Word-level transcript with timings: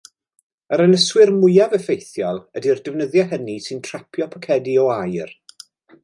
Yr 0.75 0.81
ynyswyr 0.83 1.31
mwyaf 1.33 1.75
effeithiol 1.77 2.39
ydy'r 2.61 2.81
defnyddiau 2.87 3.29
hynny 3.33 3.59
sy'n 3.65 3.83
trapio 3.89 4.29
pocedi 4.37 4.73
o 4.85 4.87
aer. 4.95 5.35